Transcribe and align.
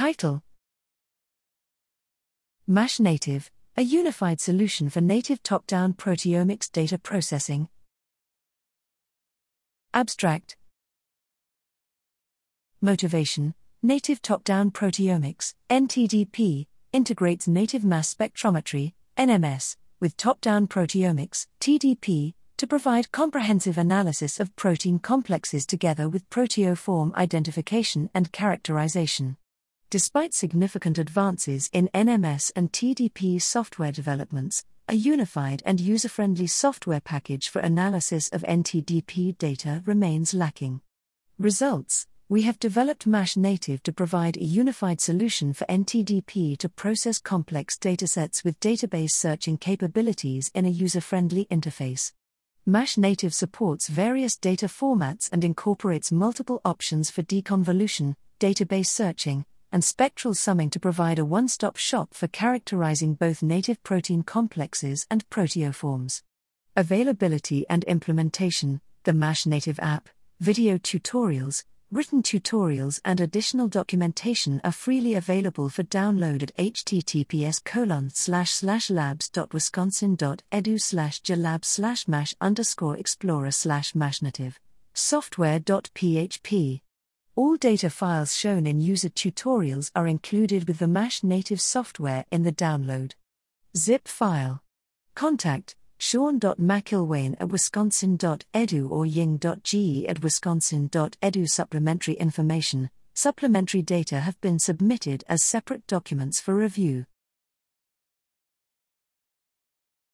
Title 0.00 0.42
MASH 2.66 3.00
Native, 3.00 3.50
a 3.76 3.82
unified 3.82 4.40
solution 4.40 4.88
for 4.88 5.02
native 5.02 5.42
top 5.42 5.66
down 5.66 5.92
proteomics 5.92 6.72
data 6.72 6.96
processing. 6.96 7.68
Abstract 9.92 10.56
Motivation 12.80 13.52
Native 13.82 14.22
Top 14.22 14.42
Down 14.42 14.70
Proteomics, 14.70 15.52
NTDP, 15.68 16.66
integrates 16.94 17.46
native 17.46 17.84
mass 17.84 18.14
spectrometry, 18.14 18.94
NMS, 19.18 19.76
with 20.00 20.16
top 20.16 20.40
down 20.40 20.66
proteomics, 20.66 21.46
TDP, 21.60 22.32
to 22.56 22.66
provide 22.66 23.12
comprehensive 23.12 23.76
analysis 23.76 24.40
of 24.40 24.56
protein 24.56 24.98
complexes 24.98 25.66
together 25.66 26.08
with 26.08 26.30
proteoform 26.30 27.14
identification 27.16 28.08
and 28.14 28.32
characterization. 28.32 29.36
Despite 29.90 30.34
significant 30.34 30.98
advances 30.98 31.68
in 31.72 31.90
NMS 31.92 32.52
and 32.54 32.72
TDP 32.72 33.42
software 33.42 33.90
developments, 33.90 34.64
a 34.88 34.94
unified 34.94 35.64
and 35.66 35.80
user 35.80 36.08
friendly 36.08 36.46
software 36.46 37.00
package 37.00 37.48
for 37.48 37.58
analysis 37.58 38.28
of 38.28 38.42
NTDP 38.42 39.36
data 39.36 39.82
remains 39.84 40.32
lacking. 40.32 40.80
Results 41.40 42.06
We 42.28 42.42
have 42.42 42.60
developed 42.60 43.04
MASH 43.04 43.36
Native 43.36 43.82
to 43.82 43.92
provide 43.92 44.36
a 44.36 44.44
unified 44.44 45.00
solution 45.00 45.52
for 45.52 45.64
NTDP 45.64 46.56
to 46.58 46.68
process 46.68 47.18
complex 47.18 47.76
datasets 47.76 48.44
with 48.44 48.60
database 48.60 49.10
searching 49.10 49.58
capabilities 49.58 50.52
in 50.54 50.66
a 50.66 50.76
user 50.84 51.00
friendly 51.00 51.46
interface. 51.46 52.12
MASH 52.64 52.96
Native 52.96 53.34
supports 53.34 53.88
various 53.88 54.36
data 54.36 54.66
formats 54.66 55.28
and 55.32 55.42
incorporates 55.42 56.12
multiple 56.12 56.60
options 56.64 57.10
for 57.10 57.24
deconvolution, 57.24 58.14
database 58.38 58.86
searching, 58.86 59.44
and 59.72 59.84
spectral 59.84 60.34
summing 60.34 60.70
to 60.70 60.80
provide 60.80 61.18
a 61.18 61.24
one 61.24 61.48
stop 61.48 61.76
shop 61.76 62.14
for 62.14 62.28
characterizing 62.28 63.14
both 63.14 63.42
native 63.42 63.82
protein 63.82 64.22
complexes 64.22 65.06
and 65.10 65.28
proteoforms. 65.30 66.22
Availability 66.76 67.66
and 67.68 67.84
implementation 67.84 68.80
The 69.04 69.12
MASH 69.12 69.46
Native 69.46 69.78
app, 69.80 70.08
video 70.40 70.78
tutorials, 70.78 71.64
Written 71.92 72.22
tutorials 72.22 73.00
and 73.04 73.20
additional 73.20 73.66
documentation 73.66 74.60
are 74.62 74.70
freely 74.70 75.14
available 75.14 75.68
for 75.68 75.82
download 75.82 76.44
at 76.44 76.56
https 76.56 77.64
colon 77.64 78.10
slash 78.10 78.52
slash 78.52 78.90
labs.wisconsin.edu 78.90 80.80
slash 80.80 81.20
gelab 81.22 81.64
slash 81.64 82.06
mash 82.06 82.32
underscore 82.40 82.96
explorer 82.96 83.50
slash 83.50 83.92
software.php. 84.94 86.80
All 87.40 87.56
data 87.56 87.88
files 87.88 88.36
shown 88.36 88.66
in 88.66 88.82
user 88.82 89.08
tutorials 89.08 89.90
are 89.96 90.06
included 90.06 90.68
with 90.68 90.78
the 90.78 90.86
MASH 90.86 91.22
native 91.22 91.58
software 91.58 92.26
in 92.30 92.42
the 92.42 92.52
download. 92.52 93.14
Zip 93.74 94.06
file. 94.06 94.62
Contact 95.14 95.74
Sean.McIlwain 95.96 97.36
at 97.40 97.48
wisconsin.edu 97.48 98.90
or 98.90 99.06
ying.ge 99.06 100.04
at 100.06 100.22
wisconsin.edu. 100.22 101.48
Supplementary 101.48 102.14
information, 102.16 102.90
supplementary 103.14 103.80
data 103.80 104.20
have 104.20 104.38
been 104.42 104.58
submitted 104.58 105.24
as 105.26 105.42
separate 105.42 105.86
documents 105.86 106.42
for 106.42 106.54
review. 106.54 107.06